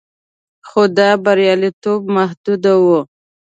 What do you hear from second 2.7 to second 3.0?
و